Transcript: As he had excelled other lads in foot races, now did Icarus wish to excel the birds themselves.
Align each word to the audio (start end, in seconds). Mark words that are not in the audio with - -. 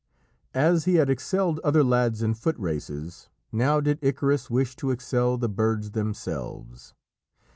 As 0.55 0.85
he 0.85 0.95
had 0.95 1.11
excelled 1.11 1.59
other 1.59 1.83
lads 1.83 2.23
in 2.23 2.33
foot 2.33 2.57
races, 2.57 3.29
now 3.51 3.79
did 3.79 3.99
Icarus 4.01 4.49
wish 4.49 4.75
to 4.77 4.89
excel 4.89 5.37
the 5.37 5.47
birds 5.47 5.91
themselves. 5.91 6.95